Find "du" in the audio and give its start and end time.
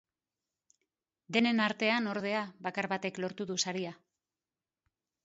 3.53-3.59